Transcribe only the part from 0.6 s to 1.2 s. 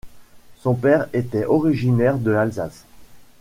père